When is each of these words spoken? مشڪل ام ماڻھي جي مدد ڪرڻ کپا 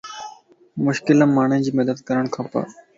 مشڪل 0.85 1.19
ام 1.23 1.29
ماڻھي 1.37 1.57
جي 1.65 1.71
مدد 1.79 1.97
ڪرڻ 2.07 2.23
کپا 2.33 2.61